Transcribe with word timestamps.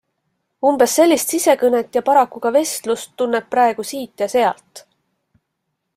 Umbes 0.69 0.95
sellist 0.99 1.33
sisekõnet 1.33 1.99
ja 1.99 2.03
paraku 2.09 2.43
ka 2.45 2.53
vestlust 2.57 3.13
tunneb 3.23 3.53
praegu 3.55 3.89
siit 3.91 4.25
ja 4.25 4.33
sealt. 4.37 4.87